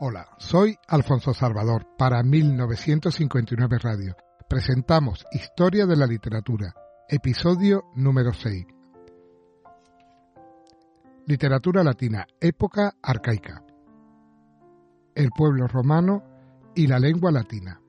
Hola, 0.00 0.26
soy 0.38 0.76
Alfonso 0.88 1.32
Salvador 1.32 1.86
para 1.96 2.20
1959 2.24 3.78
Radio. 3.78 4.16
Presentamos 4.48 5.24
Historia 5.30 5.86
de 5.86 5.94
la 5.94 6.04
Literatura, 6.04 6.74
episodio 7.08 7.84
número 7.94 8.32
6. 8.32 8.66
Literatura 11.26 11.84
latina, 11.84 12.26
época 12.40 12.94
arcaica. 13.00 13.62
El 15.14 15.30
pueblo 15.30 15.68
romano 15.68 16.24
y 16.74 16.88
la 16.88 16.98
lengua 16.98 17.30
latina. 17.30 17.80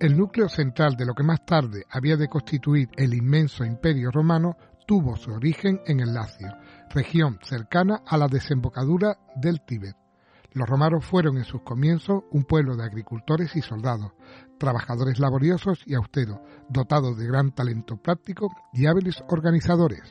El 0.00 0.16
núcleo 0.16 0.48
central 0.48 0.96
de 0.96 1.06
lo 1.06 1.14
que 1.14 1.22
más 1.22 1.44
tarde 1.46 1.84
había 1.88 2.16
de 2.16 2.26
constituir 2.26 2.88
el 2.96 3.14
inmenso 3.14 3.64
imperio 3.64 4.10
romano 4.10 4.56
tuvo 4.84 5.14
su 5.14 5.30
origen 5.30 5.80
en 5.86 6.00
el 6.00 6.12
Lacio, 6.12 6.56
región 6.92 7.38
cercana 7.40 8.02
a 8.04 8.16
la 8.16 8.26
desembocadura 8.26 9.16
del 9.36 9.60
Tíbet. 9.64 9.99
Los 10.52 10.68
romanos 10.68 11.04
fueron 11.04 11.36
en 11.36 11.44
sus 11.44 11.62
comienzos 11.62 12.24
un 12.30 12.44
pueblo 12.44 12.76
de 12.76 12.84
agricultores 12.84 13.54
y 13.54 13.62
soldados, 13.62 14.12
trabajadores 14.58 15.20
laboriosos 15.20 15.82
y 15.86 15.94
austeros, 15.94 16.40
dotados 16.68 17.16
de 17.16 17.26
gran 17.26 17.52
talento 17.54 17.96
práctico 17.96 18.48
y 18.72 18.86
hábiles 18.86 19.22
organizadores. 19.28 20.02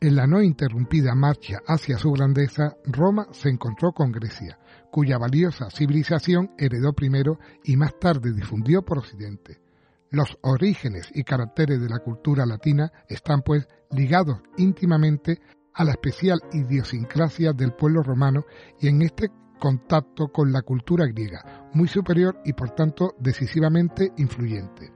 En 0.00 0.16
la 0.16 0.26
no 0.26 0.42
interrumpida 0.42 1.14
marcha 1.14 1.60
hacia 1.66 1.96
su 1.96 2.10
grandeza, 2.10 2.76
Roma 2.84 3.28
se 3.30 3.48
encontró 3.48 3.92
con 3.92 4.10
Grecia, 4.10 4.58
cuya 4.90 5.16
valiosa 5.16 5.70
civilización 5.70 6.50
heredó 6.58 6.92
primero 6.92 7.38
y 7.62 7.76
más 7.76 7.98
tarde 8.00 8.32
difundió 8.32 8.82
por 8.82 8.98
Occidente. 8.98 9.60
Los 10.10 10.36
orígenes 10.42 11.08
y 11.14 11.24
caracteres 11.24 11.80
de 11.80 11.88
la 11.88 12.00
cultura 12.00 12.44
latina 12.46 12.92
están 13.08 13.42
pues 13.42 13.66
ligados 13.90 14.40
íntimamente 14.56 15.40
a 15.74 15.84
la 15.84 15.92
especial 15.92 16.40
idiosincrasia 16.52 17.52
del 17.52 17.72
pueblo 17.72 18.02
romano 18.02 18.44
y 18.80 18.88
en 18.88 19.02
este 19.02 19.30
contacto 19.58 20.28
con 20.28 20.52
la 20.52 20.62
cultura 20.62 21.06
griega, 21.06 21.68
muy 21.72 21.88
superior 21.88 22.40
y 22.44 22.52
por 22.52 22.70
tanto 22.70 23.14
decisivamente 23.18 24.12
influyente. 24.16 24.92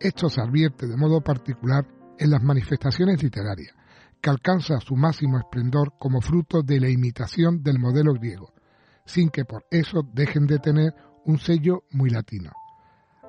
Esto 0.00 0.28
se 0.28 0.40
advierte 0.40 0.86
de 0.86 0.96
modo 0.96 1.20
particular 1.20 1.86
en 2.18 2.30
las 2.30 2.42
manifestaciones 2.42 3.22
literarias, 3.22 3.74
que 4.20 4.30
alcanza 4.30 4.80
su 4.80 4.96
máximo 4.96 5.38
esplendor 5.38 5.94
como 5.98 6.20
fruto 6.20 6.62
de 6.62 6.80
la 6.80 6.88
imitación 6.88 7.62
del 7.62 7.78
modelo 7.78 8.14
griego, 8.14 8.52
sin 9.04 9.28
que 9.30 9.44
por 9.44 9.66
eso 9.70 10.02
dejen 10.12 10.46
de 10.46 10.58
tener 10.58 10.94
un 11.24 11.38
sello 11.38 11.84
muy 11.90 12.10
latino. 12.10 12.52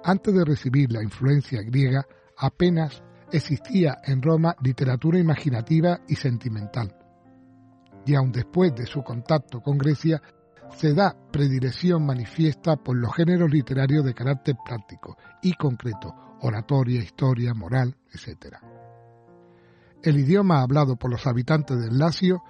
Antes 0.03 0.33
de 0.33 0.45
recibir 0.45 0.91
la 0.91 1.03
influencia 1.03 1.61
griega, 1.63 2.05
apenas 2.37 3.03
existía 3.31 3.97
en 4.03 4.21
Roma 4.21 4.55
literatura 4.61 5.19
imaginativa 5.19 5.99
y 6.07 6.15
sentimental. 6.15 6.95
Y 8.05 8.15
aun 8.15 8.31
después 8.31 8.73
de 8.75 8.85
su 8.85 9.03
contacto 9.03 9.61
con 9.61 9.77
Grecia, 9.77 10.21
se 10.75 10.93
da 10.93 11.15
predilección 11.31 12.05
manifiesta 12.05 12.75
por 12.77 12.95
los 12.95 13.13
géneros 13.15 13.49
literarios 13.49 14.03
de 14.05 14.13
carácter 14.13 14.55
práctico 14.65 15.17
y 15.41 15.53
concreto, 15.53 16.13
oratoria, 16.41 16.99
historia, 16.99 17.53
moral, 17.53 17.95
etc. 18.13 18.57
El 20.03 20.19
idioma 20.19 20.61
hablado 20.61 20.95
por 20.95 21.11
los 21.11 21.25
habitantes 21.25 21.79
del 21.79 21.97
Lacio 21.97 22.43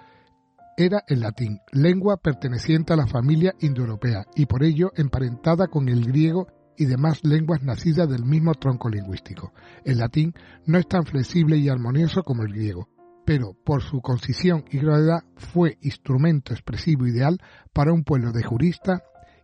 era 0.75 1.03
el 1.08 1.22
latín, 1.22 1.59
lengua 1.72 2.17
perteneciente 2.17 2.94
a 2.94 2.97
la 2.97 3.08
familia 3.08 3.56
indoeuropea 3.59 4.25
y 4.36 4.45
por 4.45 4.64
ello 4.64 4.91
emparentada 4.95 5.67
con 5.67 5.89
el 5.89 6.06
griego 6.06 6.47
y 6.78 6.86
demás 6.86 7.23
lenguas 7.23 7.64
nacidas 7.64 8.09
del 8.09 8.23
mismo 8.23 8.53
tronco 8.53 8.89
lingüístico. 8.89 9.52
El 9.83 9.97
latín 9.97 10.33
no 10.66 10.78
es 10.78 10.88
tan 10.88 11.06
flexible 11.06 11.58
y 11.58 11.69
armonioso 11.69 12.23
como 12.23 12.44
el 12.44 12.53
griego, 12.53 12.88
pero 13.25 13.53
por 13.66 13.81
su 13.81 14.02
concisión 14.02 14.64
y 14.72 14.80
gravedad 14.80 15.23
fue 15.36 15.78
instrumento 15.81 16.53
expresivo 16.53 17.08
ideal 17.08 17.38
para 17.73 17.92
un 17.92 18.03
pueblo 18.03 18.31
de 18.31 18.44
juristas 18.44 19.02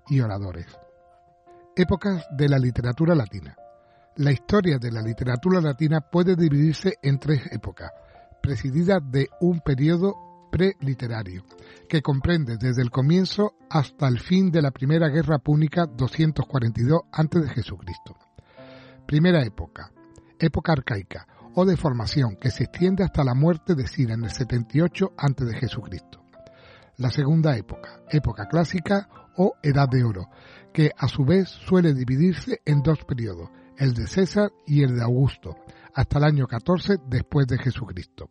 y 0.08 0.20
oradores. 0.20 0.68
Épocas 1.75 2.25
de 2.38 2.50
la 2.50 2.59
literatura 2.59 3.16
latina. 3.16 3.58
La 4.16 4.31
historia 4.31 4.78
de 4.78 4.91
la 4.91 5.02
literatura 5.02 5.59
latina 5.59 6.02
puede 6.02 6.35
dividirse 6.35 6.97
en 7.02 7.18
tres 7.18 7.41
épocas, 7.52 7.91
presididas 8.41 9.02
de 9.12 9.28
un 9.41 9.59
periodo 9.59 10.33
preliterario, 10.53 11.44
que 11.90 12.03
comprende 12.03 12.58
desde 12.58 12.84
el 12.84 12.91
comienzo 12.91 13.56
hasta 13.72 14.08
el 14.08 14.19
fin 14.19 14.52
de 14.52 14.62
la 14.62 14.69
Primera 14.69 15.09
Guerra 15.09 15.40
Púnica 15.40 15.88
242 15.88 17.02
a.C. 17.12 17.64
Primera 19.08 19.44
época, 19.44 19.91
época 20.38 20.74
arcaica 20.74 21.28
o 21.56 21.66
de 21.66 21.75
formación 21.75 22.36
que 22.36 22.52
se 22.52 22.66
extiende 22.66 23.03
hasta 23.03 23.24
la 23.24 23.34
muerte 23.34 23.74
de 23.74 23.88
Cira 23.88 24.14
en 24.14 24.25
el 24.25 24.30
78 24.30 25.14
a.C. 25.18 25.68
La 26.97 27.09
segunda 27.09 27.58
época, 27.58 28.03
época 28.12 28.47
clásica 28.47 29.09
o 29.35 29.56
Edad 29.64 29.90
de 29.90 30.03
Oro, 30.03 30.30
que 30.72 30.91
a 30.96 31.08
su 31.08 31.25
vez 31.25 31.50
suele 31.50 31.96
dividirse 31.96 32.62
en 32.64 32.84
dos 32.84 33.03
periodos, 33.06 33.50
el 33.75 33.96
de 33.96 34.06
César 34.06 34.52
y 34.68 34.84
el 34.84 34.97
de 34.97 35.02
Augusto, 35.02 35.56
hasta 35.96 36.20
el 36.20 36.25
año 36.25 36.46
14 36.46 36.97
después 37.09 37.47
de 37.47 37.58
Jesucristo 37.58 38.30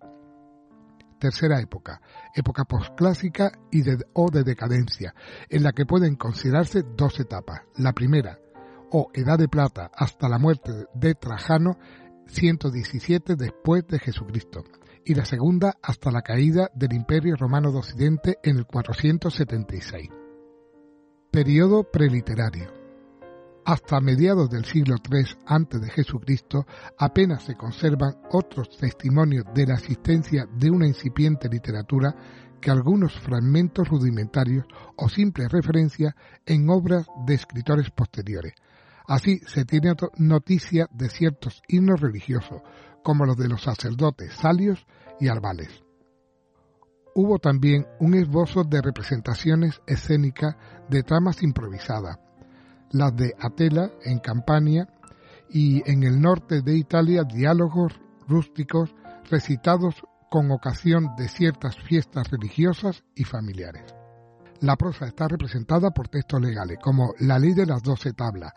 tercera 1.22 1.60
época, 1.60 2.00
época 2.34 2.65
posclásica 2.65 3.53
y 3.71 3.83
de, 3.83 3.97
o 4.12 4.28
de 4.28 4.43
decadencia, 4.43 5.15
en 5.49 5.62
la 5.62 5.71
que 5.71 5.87
pueden 5.87 6.16
considerarse 6.16 6.83
dos 6.97 7.21
etapas. 7.21 7.60
La 7.77 7.93
primera, 7.93 8.41
o 8.91 9.09
Edad 9.15 9.38
de 9.38 9.47
Plata, 9.47 9.93
hasta 9.94 10.28
la 10.28 10.41
muerte 10.41 10.72
de 10.94 11.15
Trajano, 11.15 11.78
117 12.27 13.37
después 13.37 13.87
de 13.87 14.00
Jesucristo, 14.00 14.65
y 15.05 15.15
la 15.15 15.25
segunda 15.25 15.75
hasta 15.81 16.10
la 16.10 16.22
caída 16.22 16.71
del 16.75 16.93
Imperio 16.93 17.37
Romano 17.37 17.71
de 17.71 17.78
Occidente 17.78 18.39
en 18.43 18.56
el 18.59 18.66
476. 18.66 20.09
Periodo 21.31 21.84
preliterario. 21.84 22.81
Hasta 23.65 24.00
mediados 24.00 24.50
del 24.50 24.65
siglo 24.65 24.97
III 25.09 25.89
Jesucristo 25.91 26.67
apenas 26.99 27.45
se 27.45 27.55
conservan 27.55 28.17
otros 28.33 28.77
testimonios 28.77 29.45
de 29.55 29.67
la 29.67 29.75
existencia 29.75 30.47
de 30.53 30.69
una 30.69 30.87
incipiente 30.87 31.49
literatura 31.49 32.15
que 32.61 32.72
algunos 32.72 33.19
fragmentos 33.21 33.89
rudimentarios 33.89 34.67
o 34.97 35.09
simples 35.09 35.51
referencias 35.51 36.15
en 36.45 36.69
obras 36.71 37.06
de 37.25 37.34
escritores 37.34 37.91
posteriores. 37.91 38.55
Así 39.06 39.39
se 39.47 39.65
tiene 39.65 39.95
noticia 40.17 40.89
de 40.93 41.09
ciertos 41.09 41.62
himnos 41.69 42.01
religiosos, 42.01 42.62
como 43.05 43.27
los 43.27 43.37
de 43.37 43.49
los 43.49 43.62
sacerdotes 43.62 44.33
Salios 44.34 44.87
y 45.21 45.28
Arbales. 45.28 45.84
Hubo 47.15 47.39
también 47.39 47.87
un 48.01 48.15
esbozo 48.15 48.65
de 48.65 48.81
representaciones 48.81 49.83
escénicas 49.87 50.56
de 50.89 51.03
tramas 51.03 51.43
improvisadas, 51.43 52.19
las 52.92 53.16
de 53.16 53.34
Atela 53.38 53.91
en 54.04 54.19
Campania 54.19 54.88
y 55.50 55.82
en 55.91 56.03
el 56.03 56.20
norte 56.20 56.62
de 56.62 56.76
Italia 56.76 57.25
diálogos 57.25 58.00
rústicos 58.28 58.94
recitados 59.30 60.03
con 60.30 60.50
ocasión 60.50 61.14
de 61.16 61.28
ciertas 61.28 61.76
fiestas 61.76 62.30
religiosas 62.30 63.04
y 63.14 63.25
familiares. 63.25 63.94
La 64.60 64.76
prosa 64.76 65.06
está 65.06 65.28
representada 65.28 65.91
por 65.91 66.08
textos 66.08 66.41
legales, 66.41 66.78
como 66.80 67.12
la 67.19 67.38
ley 67.38 67.53
de 67.53 67.66
las 67.66 67.82
doce 67.82 68.12
tablas, 68.12 68.53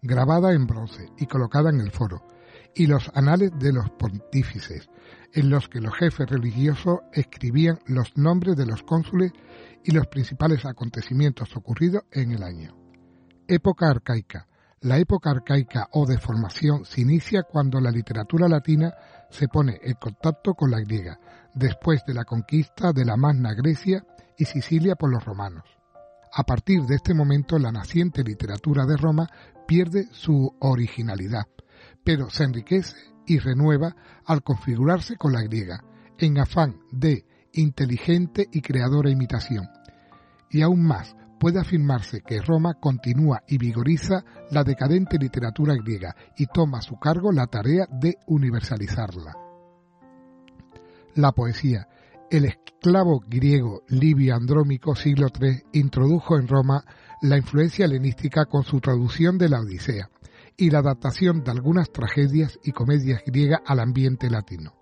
grabada 0.00 0.52
en 0.52 0.66
bronce 0.66 1.10
y 1.18 1.26
colocada 1.26 1.70
en 1.70 1.80
el 1.80 1.90
foro, 1.90 2.26
y 2.74 2.86
los 2.86 3.10
anales 3.14 3.50
de 3.58 3.72
los 3.72 3.90
pontífices, 3.90 4.88
en 5.32 5.50
los 5.50 5.68
que 5.68 5.80
los 5.80 5.94
jefes 5.94 6.30
religiosos 6.30 7.00
escribían 7.12 7.78
los 7.86 8.16
nombres 8.16 8.56
de 8.56 8.66
los 8.66 8.82
cónsules 8.84 9.32
y 9.84 9.92
los 9.92 10.06
principales 10.06 10.64
acontecimientos 10.64 11.56
ocurridos 11.56 12.04
en 12.12 12.32
el 12.32 12.42
año. 12.42 12.83
Época 13.46 13.90
arcaica. 13.90 14.46
La 14.80 14.98
época 14.98 15.30
arcaica 15.30 15.88
o 15.92 16.06
de 16.06 16.16
formación 16.16 16.86
se 16.86 17.02
inicia 17.02 17.42
cuando 17.42 17.78
la 17.78 17.90
literatura 17.90 18.48
latina 18.48 18.94
se 19.28 19.48
pone 19.48 19.78
en 19.82 19.94
contacto 19.94 20.54
con 20.54 20.70
la 20.70 20.80
griega, 20.80 21.18
después 21.54 22.02
de 22.06 22.14
la 22.14 22.24
conquista 22.24 22.92
de 22.92 23.04
la 23.04 23.16
Magna 23.16 23.52
Grecia 23.52 24.02
y 24.38 24.46
Sicilia 24.46 24.96
por 24.96 25.10
los 25.10 25.22
romanos. 25.24 25.64
A 26.32 26.44
partir 26.44 26.84
de 26.84 26.96
este 26.96 27.12
momento 27.12 27.58
la 27.58 27.70
naciente 27.70 28.22
literatura 28.22 28.86
de 28.86 28.96
Roma 28.96 29.28
pierde 29.66 30.08
su 30.12 30.54
originalidad, 30.60 31.46
pero 32.02 32.30
se 32.30 32.44
enriquece 32.44 32.96
y 33.26 33.40
renueva 33.40 33.94
al 34.24 34.42
configurarse 34.42 35.16
con 35.16 35.32
la 35.32 35.42
griega, 35.42 35.84
en 36.18 36.38
afán 36.38 36.80
de 36.90 37.26
inteligente 37.52 38.48
y 38.50 38.62
creadora 38.62 39.10
imitación. 39.10 39.68
Y 40.50 40.62
aún 40.62 40.82
más, 40.82 41.14
puede 41.44 41.60
afirmarse 41.60 42.22
que 42.22 42.40
Roma 42.40 42.72
continúa 42.80 43.42
y 43.46 43.58
vigoriza 43.58 44.24
la 44.50 44.64
decadente 44.64 45.18
literatura 45.18 45.74
griega 45.74 46.16
y 46.38 46.46
toma 46.46 46.78
a 46.78 46.80
su 46.80 46.96
cargo 46.96 47.32
la 47.32 47.46
tarea 47.48 47.86
de 47.90 48.16
universalizarla. 48.28 49.36
La 51.16 51.32
poesía. 51.32 51.86
El 52.30 52.46
esclavo 52.46 53.20
griego 53.28 53.82
Livio 53.88 54.34
Andrómico, 54.34 54.96
siglo 54.96 55.26
III, 55.38 55.64
introdujo 55.74 56.38
en 56.38 56.48
Roma 56.48 56.82
la 57.20 57.36
influencia 57.36 57.84
helenística 57.84 58.46
con 58.46 58.62
su 58.62 58.80
traducción 58.80 59.36
de 59.36 59.50
la 59.50 59.60
Odisea 59.60 60.08
y 60.56 60.70
la 60.70 60.78
adaptación 60.78 61.44
de 61.44 61.50
algunas 61.50 61.92
tragedias 61.92 62.58
y 62.64 62.72
comedias 62.72 63.20
griegas 63.26 63.60
al 63.66 63.80
ambiente 63.80 64.30
latino. 64.30 64.72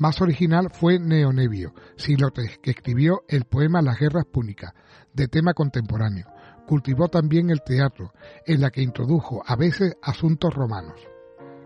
Más 0.00 0.22
original 0.22 0.70
fue 0.72 0.98
Neonebio, 0.98 1.74
siglo 1.96 2.28
III, 2.34 2.58
que 2.62 2.70
escribió 2.70 3.22
el 3.28 3.44
poema 3.44 3.82
Las 3.82 3.98
guerras 3.98 4.24
púnicas, 4.24 4.72
de 5.12 5.28
tema 5.28 5.54
contemporáneo. 5.54 6.26
Cultivó 6.66 7.08
también 7.08 7.50
el 7.50 7.62
teatro, 7.62 8.12
en 8.46 8.60
la 8.60 8.70
que 8.70 8.82
introdujo 8.82 9.42
a 9.44 9.56
veces 9.56 9.96
asuntos 10.02 10.54
romanos. 10.54 11.00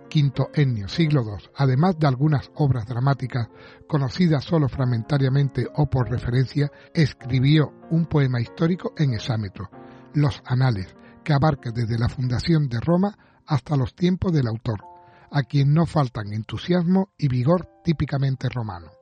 Quinto 0.08 0.50
Ennio, 0.54 0.88
siglo 0.88 1.22
II, 1.22 1.50
además 1.56 1.98
de 1.98 2.06
algunas 2.06 2.50
obras 2.54 2.86
dramáticas 2.86 3.48
conocidas 3.88 4.44
solo 4.44 4.68
fragmentariamente 4.68 5.66
o 5.74 5.86
por 5.86 6.08
referencia, 6.08 6.70
escribió 6.94 7.72
un 7.90 8.06
poema 8.06 8.40
histórico 8.40 8.92
en 8.96 9.14
hexámetro, 9.14 9.70
Los 10.12 10.40
Anales, 10.46 10.94
que 11.24 11.32
abarca 11.32 11.70
desde 11.72 11.98
la 11.98 12.08
fundación 12.08 12.68
de 12.68 12.78
Roma 12.80 13.16
hasta 13.46 13.76
los 13.76 13.94
tiempos 13.94 14.32
del 14.32 14.46
autor, 14.46 14.84
a 15.30 15.42
quien 15.42 15.74
no 15.74 15.84
faltan 15.84 16.32
entusiasmo 16.32 17.10
y 17.18 17.28
vigor 17.28 17.68
típicamente 17.82 18.48
romano. 18.48 18.93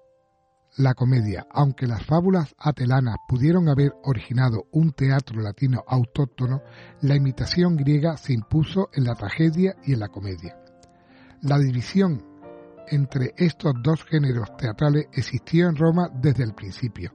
La 0.79 0.95
comedia, 0.95 1.47
aunque 1.51 1.87
las 1.87 2.03
fábulas 2.07 2.55
atelanas 2.57 3.17
pudieron 3.29 3.69
haber 3.69 3.93
originado 4.05 4.69
un 4.73 4.93
teatro 4.93 5.43
latino 5.43 5.85
autóctono, 5.87 6.63
la 7.03 7.15
imitación 7.15 7.77
griega 7.77 8.17
se 8.17 8.33
impuso 8.33 8.89
en 8.95 9.05
la 9.05 9.15
tragedia 9.15 9.77
y 9.85 9.93
en 9.93 10.01
la 10.01 10.09
comedia. 10.09 10.57
La 11.43 11.59
división 11.59 12.25
entre 12.89 13.35
estos 13.37 13.75
dos 13.83 14.03
géneros 14.05 14.57
teatrales 14.57 15.09
existió 15.13 15.69
en 15.69 15.77
Roma 15.77 16.09
desde 16.11 16.43
el 16.43 16.55
principio, 16.55 17.13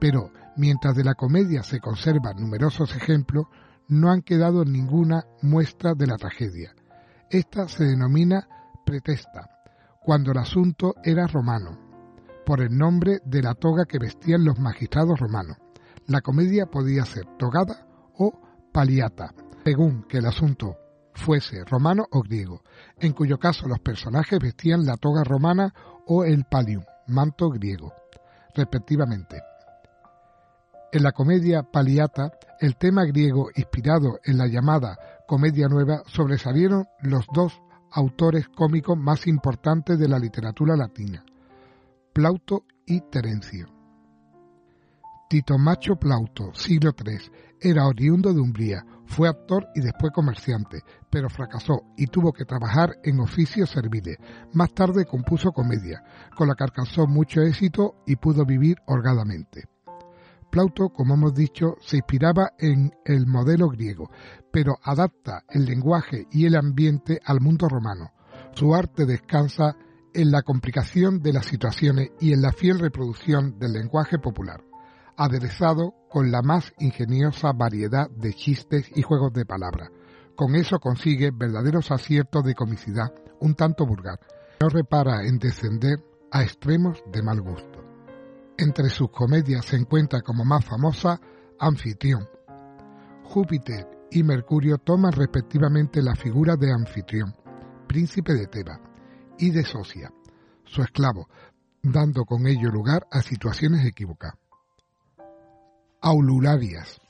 pero 0.00 0.32
mientras 0.56 0.96
de 0.96 1.04
la 1.04 1.14
comedia 1.14 1.62
se 1.62 1.80
conservan 1.80 2.36
numerosos 2.38 2.96
ejemplos, 2.96 3.48
no 3.86 4.10
han 4.10 4.22
quedado 4.22 4.64
ninguna 4.64 5.26
muestra 5.42 5.94
de 5.94 6.06
la 6.06 6.16
tragedia. 6.16 6.74
Esta 7.28 7.68
se 7.68 7.84
denomina 7.84 8.48
pretesta, 8.86 9.50
cuando 10.00 10.32
el 10.32 10.38
asunto 10.38 10.94
era 11.04 11.26
romano, 11.26 11.83
por 12.44 12.60
el 12.60 12.76
nombre 12.76 13.20
de 13.24 13.42
la 13.42 13.54
toga 13.54 13.84
que 13.84 13.98
vestían 13.98 14.44
los 14.44 14.58
magistrados 14.58 15.18
romanos. 15.18 15.56
La 16.06 16.20
comedia 16.20 16.66
podía 16.66 17.04
ser 17.04 17.24
togada 17.38 17.86
o 18.18 18.32
paliata, 18.72 19.34
según 19.64 20.02
que 20.04 20.18
el 20.18 20.26
asunto 20.26 20.76
fuese 21.14 21.64
romano 21.64 22.06
o 22.10 22.22
griego, 22.22 22.62
en 22.98 23.12
cuyo 23.12 23.38
caso 23.38 23.66
los 23.68 23.80
personajes 23.80 24.38
vestían 24.38 24.84
la 24.84 24.96
toga 24.96 25.24
romana 25.24 25.72
o 26.06 26.24
el 26.24 26.44
palium, 26.44 26.84
manto 27.06 27.48
griego, 27.50 27.92
respectivamente. 28.54 29.40
En 30.92 31.02
la 31.02 31.12
comedia 31.12 31.62
paliata, 31.62 32.32
el 32.60 32.76
tema 32.76 33.04
griego 33.04 33.48
inspirado 33.56 34.20
en 34.24 34.38
la 34.38 34.46
llamada 34.46 34.96
Comedia 35.26 35.68
Nueva 35.68 36.02
sobresalieron 36.06 36.86
los 37.00 37.26
dos 37.32 37.60
autores 37.90 38.48
cómicos 38.48 38.96
más 38.98 39.26
importantes 39.26 39.98
de 39.98 40.08
la 40.08 40.18
literatura 40.18 40.76
latina, 40.76 41.24
Plauto 42.14 42.64
y 42.86 43.00
Terencio. 43.10 43.66
Tito 45.28 45.58
Macho 45.58 45.96
Plauto, 45.96 46.54
siglo 46.54 46.92
III, 46.96 47.18
era 47.60 47.88
oriundo 47.88 48.32
de 48.32 48.40
Umbría, 48.40 48.86
fue 49.04 49.28
actor 49.28 49.66
y 49.74 49.80
después 49.80 50.12
comerciante, 50.12 50.84
pero 51.10 51.28
fracasó 51.28 51.82
y 51.96 52.06
tuvo 52.06 52.32
que 52.32 52.44
trabajar 52.44 52.98
en 53.02 53.18
oficios 53.18 53.68
serviles. 53.70 54.18
Más 54.52 54.72
tarde 54.72 55.06
compuso 55.06 55.50
comedia, 55.50 56.04
con 56.36 56.46
la 56.46 56.54
que 56.54 56.62
alcanzó 56.62 57.08
mucho 57.08 57.42
éxito 57.42 57.96
y 58.06 58.14
pudo 58.14 58.46
vivir 58.46 58.76
holgadamente. 58.86 59.64
Plauto, 60.52 60.90
como 60.90 61.14
hemos 61.14 61.34
dicho, 61.34 61.78
se 61.80 61.96
inspiraba 61.96 62.52
en 62.60 62.92
el 63.04 63.26
modelo 63.26 63.68
griego, 63.70 64.08
pero 64.52 64.78
adapta 64.84 65.42
el 65.48 65.64
lenguaje 65.64 66.28
y 66.30 66.46
el 66.46 66.54
ambiente 66.54 67.18
al 67.24 67.40
mundo 67.40 67.68
romano. 67.68 68.12
Su 68.54 68.72
arte 68.72 69.04
descansa 69.04 69.74
en 70.14 70.30
la 70.30 70.42
complicación 70.42 71.20
de 71.20 71.32
las 71.32 71.46
situaciones 71.46 72.12
y 72.20 72.32
en 72.32 72.40
la 72.40 72.52
fiel 72.52 72.78
reproducción 72.78 73.58
del 73.58 73.72
lenguaje 73.72 74.18
popular, 74.18 74.62
aderezado 75.16 75.94
con 76.08 76.30
la 76.30 76.42
más 76.42 76.72
ingeniosa 76.78 77.52
variedad 77.52 78.08
de 78.10 78.32
chistes 78.32 78.90
y 78.94 79.02
juegos 79.02 79.32
de 79.32 79.44
palabras. 79.44 79.90
Con 80.36 80.54
eso 80.54 80.78
consigue 80.78 81.30
verdaderos 81.32 81.90
aciertos 81.90 82.44
de 82.44 82.54
comicidad, 82.54 83.12
un 83.40 83.54
tanto 83.54 83.86
vulgar. 83.86 84.20
No 84.60 84.68
repara 84.68 85.26
en 85.26 85.38
descender 85.38 86.02
a 86.30 86.42
extremos 86.42 87.02
de 87.12 87.22
mal 87.22 87.40
gusto. 87.40 87.84
Entre 88.56 88.88
sus 88.88 89.10
comedias 89.10 89.64
se 89.64 89.76
encuentra 89.76 90.22
como 90.22 90.44
más 90.44 90.64
famosa 90.64 91.20
Anfitrión. 91.58 92.28
Júpiter 93.24 93.88
y 94.10 94.22
Mercurio 94.22 94.78
toman 94.78 95.12
respectivamente 95.12 96.02
la 96.02 96.14
figura 96.14 96.56
de 96.56 96.72
Anfitrión, 96.72 97.34
príncipe 97.88 98.34
de 98.34 98.46
Teba, 98.46 98.80
y 99.38 99.50
de 99.50 99.64
Socia, 99.64 100.12
su 100.64 100.82
esclavo, 100.82 101.28
dando 101.82 102.24
con 102.24 102.46
ello 102.46 102.70
lugar 102.70 103.06
a 103.10 103.22
situaciones 103.22 103.86
equívocas. 103.86 104.34
Aulularias. 106.00 107.00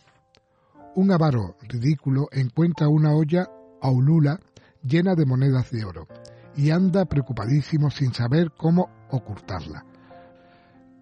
Un 0.96 1.10
avaro 1.10 1.56
ridículo 1.62 2.28
encuentra 2.30 2.88
una 2.88 3.12
olla 3.14 3.48
aulula 3.82 4.38
llena 4.82 5.14
de 5.14 5.26
monedas 5.26 5.70
de 5.70 5.84
oro 5.84 6.06
y 6.56 6.70
anda 6.70 7.04
preocupadísimo 7.04 7.90
sin 7.90 8.12
saber 8.12 8.52
cómo 8.56 8.88
ocultarla. 9.10 9.84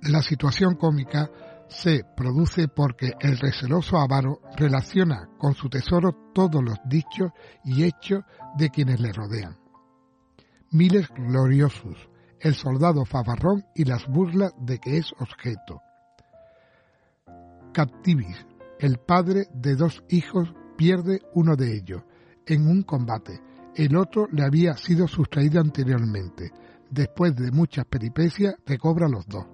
La 0.03 0.23
situación 0.23 0.77
cómica 0.77 1.31
se 1.69 2.05
produce 2.17 2.69
porque 2.69 3.13
el 3.21 3.39
receloso 3.39 3.99
avaro 3.99 4.41
relaciona 4.57 5.29
con 5.39 5.55
su 5.55 5.69
tesoro 5.69 6.31
todos 6.35 6.63
los 6.63 6.79
dichos 6.85 7.33
y 7.65 7.85
hechos 7.85 8.25
de 8.57 8.71
quienes 8.71 9.01
le 9.01 9.13
rodean. 9.13 9.62
Miles 10.75 11.07
gloriosos, 11.11 12.09
el 12.41 12.55
soldado 12.55 13.05
favarrón 13.05 13.67
y 13.75 13.85
las 13.85 14.07
burlas 14.07 14.55
de 14.59 14.79
que 14.79 14.97
es 14.97 15.13
objeto. 15.21 15.83
Captivis, 17.75 18.47
el 18.81 18.97
padre 18.97 19.49
de 19.53 19.77
dos 19.77 20.03
hijos, 20.09 20.55
pierde 20.79 21.21
uno 21.35 21.57
de 21.57 21.77
ellos 21.77 22.03
en 22.47 22.67
un 22.67 22.85
combate. 22.85 23.39
El 23.77 23.99
otro 23.99 24.29
le 24.33 24.45
había 24.45 24.73
sido 24.79 25.07
sustraído 25.07 25.61
anteriormente. 25.61 26.51
Después 26.91 27.37
de 27.37 27.51
muchas 27.53 27.85
peripecias, 27.85 28.55
recobra 28.65 29.09
los 29.09 29.27
dos. 29.27 29.45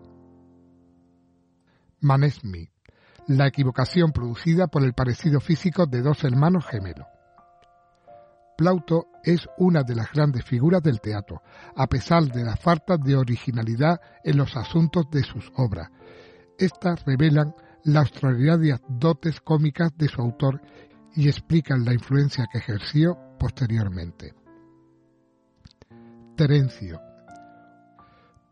Manesmi, 2.00 2.69
la 3.26 3.49
equivocación 3.49 4.12
producida 4.12 4.69
por 4.69 4.85
el 4.85 4.94
parecido 4.94 5.41
físico 5.41 5.87
de 5.87 6.00
dos 6.00 6.23
hermanos 6.23 6.64
gemelos. 6.64 7.09
Plauto 8.59 9.07
es 9.23 9.49
una 9.59 9.85
de 9.85 9.95
las 9.95 10.13
grandes 10.13 10.45
figuras 10.45 10.83
del 10.83 11.01
teatro, 11.01 11.43
a 11.77 11.87
pesar 11.87 12.25
de 12.25 12.43
la 12.43 12.57
falta 12.57 12.97
de 12.97 13.15
originalidad 13.15 14.01
en 14.25 14.37
los 14.37 14.57
asuntos 14.57 15.09
de 15.12 15.23
sus 15.23 15.53
obras. 15.55 15.88
Estas 16.59 17.05
revelan 17.05 17.55
las 17.85 18.09
extraordinarias 18.09 18.81
dotes 18.88 19.41
cómicas 19.43 19.97
de 19.97 20.09
su 20.09 20.21
autor 20.21 20.61
y 21.15 21.29
explican 21.29 21.85
la 21.85 21.95
influencia 21.95 22.49
que 22.50 22.59
ejerció 22.59 23.17
posteriormente. 23.38 24.35
Terencio 26.35 27.00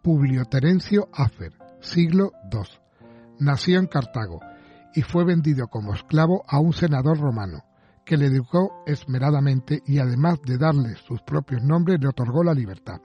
Publio 0.02 0.44
Terencio 0.44 1.08
Afer, 1.14 1.52
siglo 1.80 2.30
II 2.52 2.60
nació 3.40 3.80
en 3.80 3.88
Cartago 3.88 4.38
y 4.94 5.02
fue 5.02 5.24
vendido 5.24 5.66
como 5.66 5.94
esclavo 5.94 6.44
a 6.46 6.60
un 6.60 6.72
senador 6.72 7.18
romano, 7.18 7.64
que 8.06 8.16
le 8.16 8.26
educó 8.26 8.84
esmeradamente 8.86 9.82
y 9.84 9.98
además 9.98 10.40
de 10.42 10.56
darle 10.56 10.94
sus 10.94 11.20
propios 11.22 11.62
nombres 11.64 11.98
le 12.00 12.08
otorgó 12.08 12.44
la 12.44 12.54
libertad. 12.54 13.00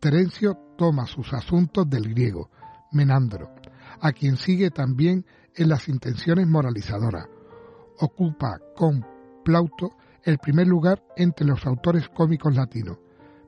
Terencio 0.00 0.58
toma 0.78 1.06
sus 1.06 1.32
asuntos 1.34 1.88
del 1.88 2.08
griego, 2.08 2.50
Menandro, 2.90 3.54
a 4.00 4.12
quien 4.12 4.38
sigue 4.38 4.70
también 4.70 5.26
en 5.54 5.68
las 5.68 5.88
intenciones 5.88 6.46
moralizadoras. 6.46 7.26
Ocupa 8.00 8.58
con 8.74 9.04
Plauto 9.44 9.90
el 10.22 10.38
primer 10.38 10.66
lugar 10.66 11.04
entre 11.16 11.46
los 11.46 11.64
autores 11.66 12.08
cómicos 12.08 12.56
latinos, 12.56 12.98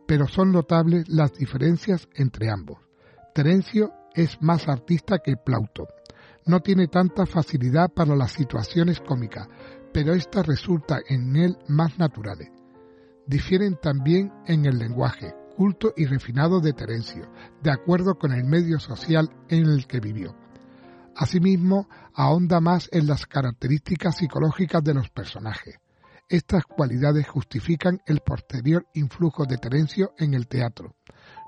pero 0.06 0.28
son 0.28 0.52
notables 0.52 1.09
las 1.09 1.33
diferencias 1.33 2.06
entre 2.14 2.50
ambos. 2.50 2.78
Terencio 3.35 3.92
es 4.14 4.40
más 4.42 4.68
artista 4.68 5.21
que 5.25 5.37
Plauto. 5.38 5.88
No 6.45 6.61
tiene 6.61 6.87
tanta 6.87 7.25
facilidad 7.25 7.90
para 7.92 8.14
las 8.14 8.33
situaciones 8.33 9.00
cómicas, 9.00 9.49
pero 9.96 10.12
éstas 10.12 10.46
resultan 10.46 11.00
en 11.08 11.36
él 11.36 11.56
más 11.68 11.98
naturales. 11.98 12.50
Difieren 13.26 13.78
también 13.80 14.30
en 14.46 14.66
el 14.66 14.76
lenguaje, 14.76 15.32
culto 15.56 15.94
y 15.96 16.04
refinado 16.04 16.60
de 16.60 16.74
Terencio, 16.74 17.32
de 17.62 17.70
acuerdo 17.70 18.18
con 18.18 18.32
el 18.32 18.44
medio 18.44 18.78
social 18.78 19.30
en 19.48 19.64
el 19.64 19.86
que 19.86 20.00
vivió. 20.00 20.36
Asimismo, 21.16 21.88
ahonda 22.12 22.60
más 22.60 22.90
en 22.92 23.06
las 23.06 23.24
características 23.24 24.18
psicológicas 24.18 24.84
de 24.84 24.92
los 24.92 25.08
personajes. 25.08 25.76
Estas 26.28 26.64
cualidades 26.64 27.26
justifican 27.26 28.02
el 28.04 28.20
posterior 28.20 28.86
influjo 28.92 29.46
de 29.46 29.56
Terencio 29.56 30.12
en 30.18 30.34
el 30.34 30.46
teatro, 30.46 30.94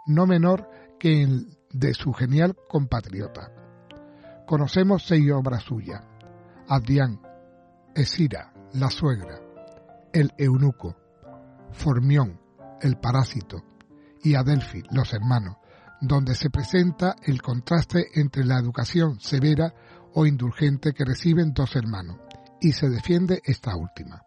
no 0.06 0.26
menor 0.26 0.70
que 0.98 1.20
en 1.20 1.48
de 1.70 1.92
su 1.92 2.14
genial 2.14 2.56
compatriota. 2.66 3.52
Conocemos 4.46 5.04
seis 5.06 5.30
obras 5.32 5.64
suyas. 5.64 6.02
Adrián, 6.66 7.20
Esira, 7.98 8.52
la 8.74 8.90
suegra, 8.90 9.40
el 10.12 10.32
eunuco, 10.38 10.94
Formión, 11.72 12.40
el 12.80 12.96
parásito, 12.96 13.64
y 14.22 14.36
Adelfi, 14.36 14.84
los 14.92 15.12
hermanos, 15.12 15.56
donde 16.00 16.36
se 16.36 16.48
presenta 16.48 17.16
el 17.24 17.42
contraste 17.42 18.06
entre 18.14 18.44
la 18.44 18.56
educación 18.56 19.18
severa 19.18 19.74
o 20.14 20.26
indulgente 20.26 20.92
que 20.92 21.04
reciben 21.04 21.52
dos 21.52 21.74
hermanos, 21.74 22.20
y 22.60 22.70
se 22.70 22.88
defiende 22.88 23.42
esta 23.44 23.74
última. 23.74 24.22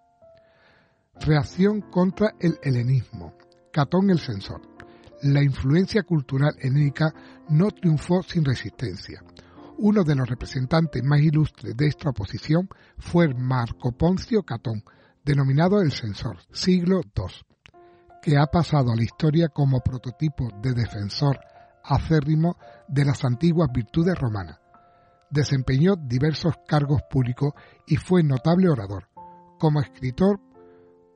Reacción 1.22 1.80
contra 1.80 2.34
el 2.42 2.60
helenismo. 2.64 3.38
Catón 3.72 4.10
el 4.10 4.20
censor. 4.20 4.62
La 5.22 5.42
influencia 5.42 6.04
cultural 6.04 6.58
helénica 6.60 7.14
no 7.48 7.72
triunfó 7.72 8.22
sin 8.22 8.44
resistencia. 8.44 9.24
Uno 9.84 10.04
de 10.04 10.14
los 10.14 10.30
representantes 10.30 11.04
más 11.04 11.22
ilustres 11.22 11.76
de 11.76 11.88
esta 11.88 12.12
oposición 12.12 12.70
fue 13.00 13.34
Marco 13.34 13.92
Poncio 13.92 14.44
Catón, 14.44 14.84
denominado 15.26 15.82
el 15.82 15.92
censor, 15.92 16.38
siglo 16.52 17.02
II, 17.02 17.26
que 18.22 18.38
ha 18.38 18.46
pasado 18.46 18.92
a 18.92 18.96
la 18.96 19.02
historia 19.02 19.50
como 19.50 19.80
prototipo 19.80 20.50
de 20.62 20.74
defensor 20.74 21.40
acérrimo 21.84 22.58
de 22.88 23.06
las 23.06 23.26
antiguas 23.26 23.70
virtudes 23.74 24.16
romanas. 24.20 24.60
Desempeñó 25.32 25.96
diversos 25.96 26.54
cargos 26.68 27.02
públicos 27.10 27.54
y 27.88 27.96
fue 27.96 28.22
notable 28.22 28.70
orador. 28.70 29.10
Como 29.58 29.82
escritor, 29.82 30.40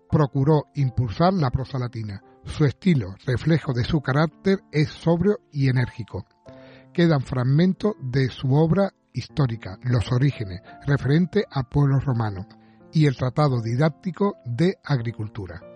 procuró 0.10 0.64
impulsar 0.74 1.34
la 1.34 1.52
prosa 1.52 1.78
latina. 1.78 2.20
Su 2.44 2.66
estilo, 2.66 3.14
reflejo 3.28 3.74
de 3.74 3.84
su 3.84 4.02
carácter, 4.02 4.64
es 4.72 4.90
sobrio 4.90 5.42
y 5.52 5.70
enérgico. 5.70 6.26
Quedan 6.96 7.24
fragmentos 7.24 7.96
de 8.00 8.30
su 8.30 8.54
obra 8.54 8.94
histórica, 9.12 9.78
Los 9.84 10.14
orígenes, 10.14 10.62
referente 10.88 11.44
a 11.52 11.64
pueblos 11.64 12.06
romanos, 12.06 12.46
y 12.94 13.06
el 13.06 13.18
Tratado 13.18 13.62
Didáctico 13.62 14.38
de 14.46 14.78
Agricultura. 14.82 15.75